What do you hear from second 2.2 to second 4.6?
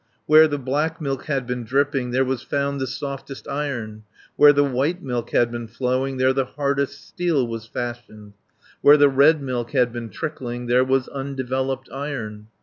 was found the softest Iron, Where